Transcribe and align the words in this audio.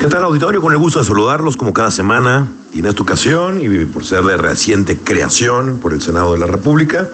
¿Qué 0.00 0.06
tal 0.06 0.22
auditorio? 0.22 0.60
Con 0.60 0.72
el 0.72 0.78
gusto 0.78 1.00
de 1.00 1.04
saludarlos 1.04 1.56
como 1.56 1.72
cada 1.72 1.90
semana 1.90 2.46
y 2.72 2.78
en 2.78 2.86
esta 2.86 3.02
ocasión 3.02 3.60
y 3.60 3.84
por 3.84 4.04
ser 4.04 4.22
de 4.22 4.36
reciente 4.36 4.96
creación 4.96 5.80
por 5.80 5.92
el 5.92 6.00
Senado 6.00 6.34
de 6.34 6.38
la 6.38 6.46
República, 6.46 7.08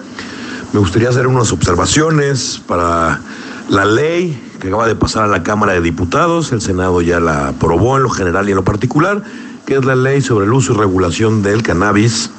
me 0.71 0.79
gustaría 0.79 1.09
hacer 1.09 1.25
unas 1.25 1.51
observaciones 1.51 2.61
para 2.67 3.21
la 3.69 3.85
ley 3.85 4.39
que 4.59 4.67
acaba 4.67 4.85
de 4.85 4.93
pasar 4.93 5.23
a 5.23 5.27
la 5.27 5.41
Cámara 5.41 5.73
de 5.73 5.81
Diputados, 5.81 6.51
el 6.51 6.61
Senado 6.61 7.01
ya 7.01 7.19
la 7.19 7.47
aprobó 7.47 7.97
en 7.97 8.03
lo 8.03 8.09
general 8.11 8.47
y 8.47 8.51
en 8.51 8.57
lo 8.57 8.63
particular, 8.63 9.23
que 9.65 9.77
es 9.77 9.83
la 9.83 9.95
ley 9.95 10.21
sobre 10.21 10.45
el 10.45 10.53
uso 10.53 10.73
y 10.73 10.77
regulación 10.77 11.41
del 11.41 11.63
cannabis 11.63 12.29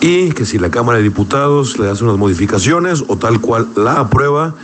y 0.00 0.30
que 0.30 0.46
si 0.46 0.58
la 0.60 0.70
Cámara 0.70 0.98
de 0.98 1.02
Diputados 1.02 1.76
le 1.80 1.90
hace 1.90 2.04
unas 2.04 2.18
modificaciones 2.18 3.02
o 3.08 3.16
tal 3.16 3.40
cual 3.40 3.66
la 3.74 3.98
aprueba, 3.98 4.54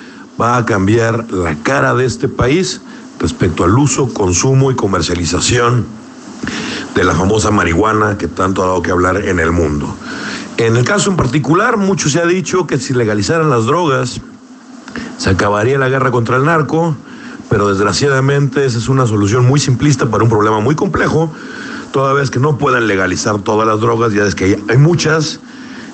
va 0.41 0.59
a 0.59 0.65
cambiar 0.65 1.33
la 1.33 1.57
cara 1.57 1.93
de 1.97 2.05
este 2.05 2.29
país 2.29 2.83
respecto 3.23 3.63
al 3.63 3.79
uso, 3.79 4.13
consumo 4.13 4.73
y 4.73 4.75
comercialización 4.75 5.87
de 6.95 7.05
la 7.05 7.15
famosa 7.15 7.53
marihuana 7.53 8.19
que 8.19 8.27
tanto 8.27 8.65
ha 8.65 8.67
dado 8.67 8.83
que 8.83 8.91
hablar 8.91 9.17
en 9.25 9.39
el 9.39 9.53
mundo. 9.53 9.97
En 10.59 10.77
el 10.77 10.85
caso 10.85 11.11
en 11.11 11.17
particular, 11.17 11.77
mucho 11.77 12.11
se 12.11 12.21
ha 12.21 12.27
dicho 12.27 12.67
que 12.67 12.79
si 12.79 12.93
legalizaran 12.93 13.49
las 13.49 13.65
drogas, 13.65 14.21
se 15.19 15.31
acabaría 15.31 15.79
la 15.79 15.89
guerra 15.89 16.11
contra 16.11 16.37
el 16.37 16.45
narco, 16.45 16.97
pero 17.49 17.69
desgraciadamente 17.69 18.67
esa 18.67 18.79
es 18.79 18.89
una 18.89 19.07
solución 19.07 19.47
muy 19.47 19.61
simplista 19.61 20.11
para 20.11 20.25
un 20.25 20.29
problema 20.29 20.59
muy 20.59 20.75
complejo, 20.75 21.33
toda 21.93 22.13
vez 22.15 22.29
que 22.29 22.41
no 22.41 22.59
puedan 22.59 22.89
legalizar 22.89 23.39
todas 23.39 23.69
las 23.69 23.81
drogas, 23.81 24.13
ya 24.13 24.25
es 24.25 24.35
que 24.35 24.45
hay, 24.47 24.65
hay 24.69 24.79
muchas 24.79 25.39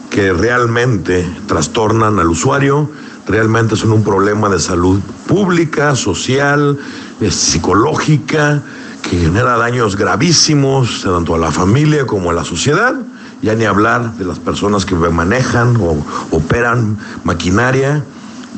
que 0.09 0.33
realmente 0.33 1.31
trastornan 1.47 2.19
al 2.19 2.29
usuario, 2.29 2.91
realmente 3.29 3.77
son 3.77 3.93
un 3.93 4.03
problema 4.03 4.49
de 4.49 4.59
salud 4.59 5.01
pública, 5.27 5.95
social, 5.95 6.79
psicológica, 7.29 8.63
que 9.03 9.19
genera 9.19 9.57
daños 9.57 9.97
gravísimos 9.97 11.03
tanto 11.03 11.35
a 11.35 11.39
la 11.39 11.53
familia 11.53 12.07
como 12.07 12.31
a 12.31 12.33
la 12.33 12.45
sociedad. 12.45 12.95
Ya 13.41 13.55
ni 13.55 13.65
hablar 13.65 14.15
de 14.15 14.25
las 14.25 14.39
personas 14.41 14.85
que 14.85 14.97
manejan 14.97 15.77
o 15.77 16.05
operan 16.31 16.99
maquinaria 17.23 18.05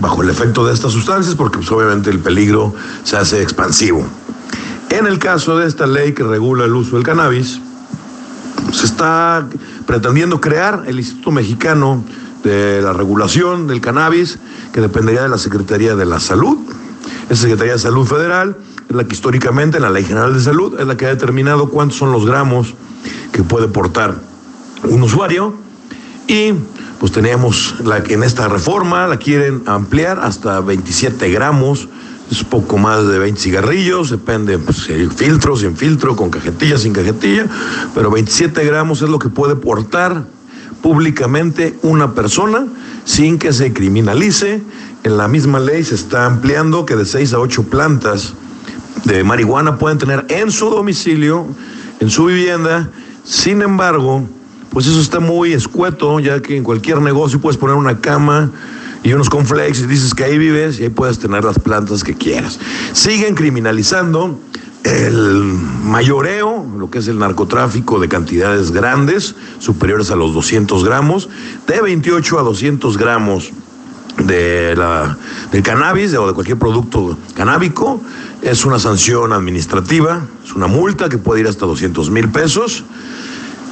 bajo 0.00 0.22
el 0.22 0.30
efecto 0.30 0.64
de 0.64 0.72
estas 0.72 0.92
sustancias, 0.92 1.34
porque 1.34 1.58
pues, 1.58 1.70
obviamente 1.70 2.08
el 2.08 2.20
peligro 2.20 2.74
se 3.02 3.16
hace 3.16 3.42
expansivo. 3.42 4.06
En 4.88 5.06
el 5.06 5.18
caso 5.18 5.58
de 5.58 5.68
esta 5.68 5.86
ley 5.86 6.14
que 6.14 6.22
regula 6.22 6.64
el 6.64 6.74
uso 6.74 6.96
del 6.96 7.04
cannabis, 7.04 7.60
se 8.72 8.86
está 8.86 9.46
pretendiendo 9.86 10.40
crear 10.40 10.84
el 10.86 10.98
Instituto 10.98 11.32
Mexicano 11.32 12.02
de 12.42 12.80
la 12.82 12.92
Regulación 12.92 13.66
del 13.66 13.80
Cannabis, 13.80 14.38
que 14.72 14.80
dependería 14.80 15.22
de 15.22 15.28
la 15.28 15.38
Secretaría 15.38 15.96
de 15.96 16.06
la 16.06 16.20
Salud. 16.20 16.58
Esa 17.28 17.42
Secretaría 17.42 17.74
de 17.74 17.78
Salud 17.78 18.06
Federal 18.06 18.56
es 18.88 18.96
la 18.96 19.04
que 19.04 19.14
históricamente 19.14 19.76
en 19.76 19.82
la 19.82 19.90
Ley 19.90 20.04
General 20.04 20.32
de 20.34 20.40
Salud 20.40 20.78
es 20.78 20.86
la 20.86 20.96
que 20.96 21.06
ha 21.06 21.10
determinado 21.10 21.68
cuántos 21.68 21.98
son 21.98 22.12
los 22.12 22.26
gramos 22.26 22.74
que 23.32 23.42
puede 23.42 23.68
portar 23.68 24.16
un 24.84 25.02
usuario. 25.02 25.54
Y 26.26 26.52
pues 26.98 27.12
teníamos 27.12 27.76
la 27.84 27.98
en 27.98 28.22
esta 28.22 28.48
reforma 28.48 29.06
la 29.06 29.16
quieren 29.16 29.62
ampliar 29.66 30.20
hasta 30.20 30.60
27 30.60 31.30
gramos 31.30 31.88
es 32.30 32.44
poco 32.44 32.78
más 32.78 33.06
de 33.08 33.18
20 33.18 33.40
cigarrillos, 33.40 34.10
depende 34.10 34.58
pues, 34.58 34.88
filtro, 35.16 35.56
sin 35.56 35.76
filtro, 35.76 36.14
con 36.14 36.30
cajetilla, 36.30 36.78
sin 36.78 36.92
cajetilla, 36.92 37.46
pero 37.94 38.10
27 38.10 38.64
gramos 38.64 39.02
es 39.02 39.08
lo 39.08 39.18
que 39.18 39.28
puede 39.28 39.56
portar 39.56 40.24
públicamente 40.82 41.78
una 41.82 42.14
persona 42.14 42.66
sin 43.04 43.38
que 43.38 43.52
se 43.52 43.72
criminalice. 43.72 44.62
En 45.02 45.16
la 45.16 45.28
misma 45.28 45.60
ley 45.60 45.82
se 45.84 45.94
está 45.94 46.26
ampliando 46.26 46.84
que 46.84 46.96
de 46.96 47.04
6 47.04 47.32
a 47.32 47.38
8 47.38 47.64
plantas 47.64 48.34
de 49.04 49.24
marihuana 49.24 49.78
pueden 49.78 49.98
tener 49.98 50.26
en 50.28 50.50
su 50.50 50.70
domicilio, 50.70 51.46
en 52.00 52.10
su 52.10 52.26
vivienda. 52.26 52.90
Sin 53.24 53.62
embargo, 53.62 54.26
pues 54.70 54.86
eso 54.86 55.00
está 55.00 55.20
muy 55.20 55.52
escueto, 55.52 56.20
ya 56.20 56.40
que 56.40 56.56
en 56.56 56.64
cualquier 56.64 57.00
negocio 57.00 57.40
puedes 57.40 57.56
poner 57.56 57.76
una 57.76 57.98
cama 58.00 58.50
y 59.02 59.12
unos 59.12 59.30
conflex 59.30 59.80
y 59.80 59.86
dices 59.86 60.14
que 60.14 60.24
ahí 60.24 60.38
vives 60.38 60.78
y 60.78 60.84
ahí 60.84 60.90
puedes 60.90 61.18
tener 61.18 61.44
las 61.44 61.58
plantas 61.58 62.04
que 62.04 62.14
quieras. 62.14 62.58
Siguen 62.92 63.34
criminalizando 63.34 64.38
el 64.84 65.42
mayoreo, 65.84 66.66
lo 66.78 66.90
que 66.90 66.98
es 66.98 67.08
el 67.08 67.18
narcotráfico 67.18 68.00
de 68.00 68.08
cantidades 68.08 68.70
grandes, 68.70 69.34
superiores 69.58 70.10
a 70.10 70.16
los 70.16 70.32
200 70.32 70.84
gramos, 70.84 71.28
de 71.66 71.80
28 71.80 72.38
a 72.38 72.42
200 72.42 72.96
gramos 72.96 73.50
de 74.18 74.74
la, 74.76 75.16
del 75.52 75.62
cannabis 75.62 76.14
o 76.14 76.26
de 76.26 76.32
cualquier 76.32 76.58
producto 76.58 77.16
canábico, 77.34 78.00
es 78.42 78.64
una 78.64 78.78
sanción 78.78 79.32
administrativa, 79.32 80.26
es 80.44 80.54
una 80.54 80.66
multa 80.66 81.08
que 81.08 81.18
puede 81.18 81.42
ir 81.42 81.48
hasta 81.48 81.66
200 81.66 82.10
mil 82.10 82.30
pesos. 82.30 82.84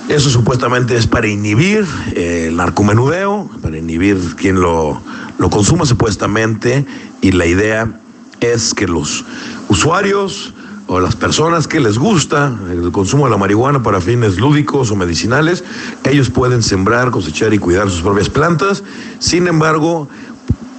Eso 0.08 0.30
supuestamente 0.30 0.96
es 0.96 1.06
para 1.06 1.26
inhibir 1.26 1.86
el 2.14 2.56
narcomenudeo, 2.56 3.50
para 3.60 3.76
inhibir 3.76 4.16
quien 4.36 4.58
lo, 4.58 5.02
lo 5.38 5.50
consuma 5.50 5.84
supuestamente, 5.84 6.86
y 7.20 7.32
la 7.32 7.44
idea 7.44 8.00
es 8.40 8.72
que 8.72 8.86
los 8.86 9.24
usuarios 9.68 10.54
o 10.88 11.00
las 11.00 11.14
personas 11.14 11.68
que 11.68 11.80
les 11.80 11.98
gusta 11.98 12.58
el 12.70 12.90
consumo 12.90 13.26
de 13.26 13.30
la 13.30 13.36
marihuana 13.36 13.82
para 13.82 14.00
fines 14.00 14.38
lúdicos 14.38 14.90
o 14.90 14.96
medicinales, 14.96 15.62
ellos 16.02 16.30
pueden 16.30 16.62
sembrar, 16.62 17.10
cosechar 17.10 17.52
y 17.52 17.58
cuidar 17.58 17.90
sus 17.90 18.00
propias 18.00 18.30
plantas. 18.30 18.82
Sin 19.18 19.46
embargo, 19.48 20.08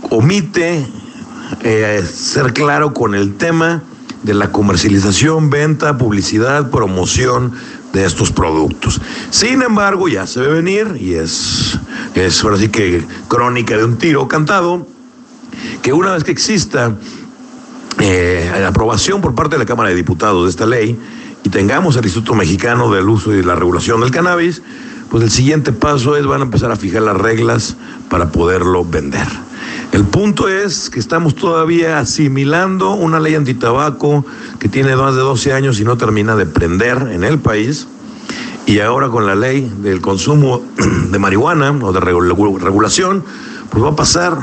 omite 0.09 0.85
eh, 1.61 2.03
ser 2.11 2.53
claro 2.53 2.91
con 2.91 3.13
el 3.13 3.35
tema 3.35 3.83
de 4.23 4.33
la 4.33 4.51
comercialización, 4.51 5.51
venta, 5.51 5.99
publicidad, 5.99 6.71
promoción 6.71 7.53
de 7.93 8.03
estos 8.03 8.31
productos. 8.31 8.99
Sin 9.29 9.61
embargo, 9.61 10.07
ya 10.07 10.25
se 10.25 10.39
ve 10.41 10.47
venir, 10.47 10.97
y 10.99 11.13
es, 11.13 11.77
es 12.15 12.43
ahora 12.43 12.57
sí 12.57 12.69
que 12.69 13.05
crónica 13.27 13.77
de 13.77 13.85
un 13.85 13.97
tiro 13.97 14.27
cantado, 14.27 14.87
que 15.83 15.93
una 15.93 16.13
vez 16.13 16.23
que 16.23 16.31
exista 16.31 16.95
eh, 17.99 18.49
la 18.59 18.69
aprobación 18.69 19.21
por 19.21 19.35
parte 19.35 19.55
de 19.55 19.59
la 19.59 19.65
Cámara 19.65 19.89
de 19.89 19.95
Diputados 19.95 20.45
de 20.45 20.49
esta 20.49 20.65
ley 20.65 20.97
y 21.43 21.49
tengamos 21.49 21.95
el 21.97 22.05
Instituto 22.05 22.33
Mexicano 22.33 22.91
del 22.91 23.09
Uso 23.09 23.33
y 23.33 23.43
la 23.43 23.55
Regulación 23.55 24.01
del 24.01 24.11
Cannabis, 24.11 24.61
pues 25.09 25.23
el 25.23 25.31
siguiente 25.31 25.73
paso 25.73 26.15
es 26.15 26.25
van 26.25 26.41
a 26.41 26.45
empezar 26.45 26.71
a 26.71 26.75
fijar 26.75 27.01
las 27.01 27.17
reglas 27.17 27.75
para 28.09 28.31
poderlo 28.31 28.85
vender. 28.85 29.27
El 29.91 30.05
punto 30.05 30.47
es 30.47 30.89
que 30.89 30.99
estamos 30.99 31.35
todavía 31.35 31.99
asimilando 31.99 32.91
una 32.91 33.19
ley 33.19 33.35
antitabaco 33.35 34.25
que 34.59 34.69
tiene 34.69 34.95
más 34.95 35.15
de 35.15 35.21
12 35.21 35.51
años 35.51 35.79
y 35.79 35.83
no 35.83 35.97
termina 35.97 36.35
de 36.35 36.45
prender 36.45 37.09
en 37.11 37.23
el 37.23 37.39
país. 37.39 37.87
Y 38.65 38.81
ahora 38.81 39.09
con 39.09 39.25
la 39.25 39.33
ley 39.33 39.71
del 39.79 39.99
consumo 39.99 40.61
de 41.11 41.19
marihuana 41.19 41.71
o 41.81 41.91
de 41.91 41.99
regulación, 41.99 43.23
pues 43.71 43.83
va 43.83 43.89
a 43.89 43.95
pasar 43.95 44.37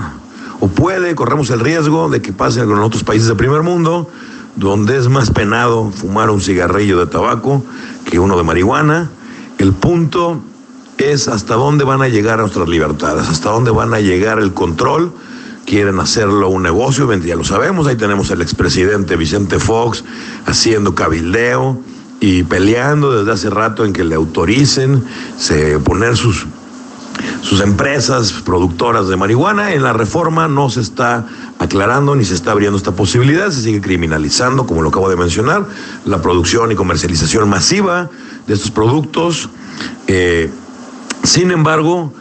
o 0.60 0.68
puede, 0.68 1.14
corremos 1.14 1.50
el 1.50 1.60
riesgo 1.60 2.08
de 2.08 2.22
que 2.22 2.32
pase 2.32 2.64
con 2.64 2.78
otros 2.80 3.04
países 3.04 3.28
del 3.28 3.36
primer 3.36 3.62
mundo, 3.62 4.08
donde 4.56 4.96
es 4.96 5.08
más 5.08 5.30
penado 5.30 5.90
fumar 5.90 6.30
un 6.30 6.40
cigarrillo 6.40 6.98
de 6.98 7.06
tabaco 7.06 7.62
que 8.04 8.18
uno 8.18 8.36
de 8.36 8.42
marihuana. 8.42 9.10
El 9.58 9.72
punto 9.72 10.40
es 10.98 11.28
hasta 11.28 11.54
dónde 11.54 11.84
van 11.84 12.02
a 12.02 12.08
llegar 12.08 12.38
nuestras 12.38 12.68
libertades, 12.68 13.28
hasta 13.28 13.50
dónde 13.50 13.70
van 13.70 13.92
a 13.92 14.00
llegar 14.00 14.38
el 14.38 14.54
control. 14.54 15.12
Quieren 15.66 15.98
hacerlo 15.98 16.48
un 16.48 16.62
negocio, 16.62 17.12
ya 17.12 17.36
lo 17.36 17.44
sabemos, 17.44 17.86
ahí 17.86 17.96
tenemos 17.96 18.30
al 18.30 18.40
expresidente 18.40 19.16
Vicente 19.16 19.58
Fox 19.58 20.04
haciendo 20.46 20.94
cabildeo 20.94 21.80
y 22.20 22.44
peleando 22.44 23.18
desde 23.18 23.32
hace 23.32 23.50
rato 23.50 23.84
en 23.84 23.92
que 23.92 24.04
le 24.04 24.14
autoricen 24.14 25.04
se 25.36 25.78
poner 25.80 26.16
sus 26.16 26.46
sus 27.46 27.60
empresas 27.60 28.32
productoras 28.32 29.06
de 29.06 29.16
marihuana. 29.16 29.72
En 29.72 29.84
la 29.84 29.92
reforma 29.92 30.48
no 30.48 30.68
se 30.68 30.80
está 30.80 31.26
aclarando 31.60 32.16
ni 32.16 32.24
se 32.24 32.34
está 32.34 32.50
abriendo 32.50 32.76
esta 32.76 32.90
posibilidad, 32.92 33.50
se 33.50 33.62
sigue 33.62 33.80
criminalizando, 33.80 34.66
como 34.66 34.82
lo 34.82 34.88
acabo 34.88 35.08
de 35.08 35.16
mencionar, 35.16 35.64
la 36.04 36.20
producción 36.20 36.72
y 36.72 36.74
comercialización 36.74 37.48
masiva 37.48 38.10
de 38.48 38.54
estos 38.54 38.72
productos. 38.72 39.48
Eh, 40.08 40.50
sin 41.22 41.52
embargo, 41.52 42.12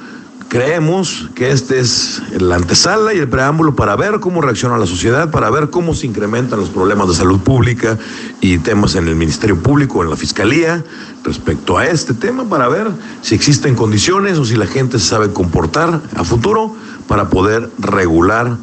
Creemos 0.56 1.28
que 1.36 1.52
este 1.52 1.82
es 1.82 2.22
la 2.40 2.56
antesala 2.56 3.14
y 3.14 3.18
el 3.18 3.28
preámbulo 3.28 3.76
para 3.76 3.98
ver 3.98 4.22
cómo 4.22 4.40
reacciona 4.40 4.78
la 4.78 4.86
sociedad, 4.86 5.30
para 5.30 5.50
ver 5.50 5.70
cómo 5.70 5.94
se 5.94 6.08
incrementan 6.08 6.58
los 6.58 6.70
problemas 6.70 7.10
de 7.10 7.14
salud 7.14 7.42
pública 7.42 7.98
y 8.40 8.58
temas 8.60 8.96
en 8.96 9.10
el 9.10 9.18
Ministerio 9.18 9.62
Público, 9.62 10.02
en 10.02 10.10
la 10.10 10.16
Fiscalía, 10.16 10.82
respecto 11.26 11.78
a 11.78 11.88
este 11.88 12.14
tema, 12.14 12.46
para 12.46 12.70
ver 12.70 12.88
si 13.22 13.36
existen 13.36 13.76
condiciones 13.76 14.38
o 14.38 14.46
si 14.46 14.56
la 14.56 14.66
gente 14.66 14.98
se 14.98 15.08
sabe 15.08 15.34
comportar 15.34 16.00
a 16.16 16.24
futuro 16.24 16.74
para 17.06 17.30
poder 17.30 17.70
regular 17.78 18.56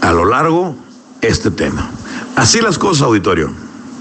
a 0.00 0.12
lo 0.12 0.24
largo 0.24 0.74
este 1.20 1.50
tema. 1.50 1.90
Así 2.34 2.62
las 2.62 2.78
cosas, 2.78 3.02
auditorio. 3.02 3.50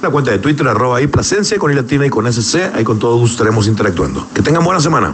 La 0.02 0.10
cuenta 0.10 0.32
de 0.32 0.40
Twitter, 0.40 0.66
arroba 0.70 1.00
ahí, 1.00 1.08
Plasencia, 1.08 1.60
con 1.60 1.70
I 1.70 1.76
latina 1.76 2.06
y 2.06 2.10
con 2.10 2.32
SC, 2.32 2.72
ahí 2.74 2.86
con 2.86 2.98
todo 2.98 3.18
gusto 3.18 3.34
estaremos 3.34 3.68
interactuando. 3.68 4.26
Que 4.34 4.42
tengan 4.42 4.64
buena 4.64 4.80
semana. 4.80 5.14